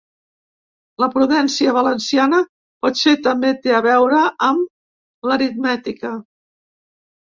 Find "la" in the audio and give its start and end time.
1.03-1.09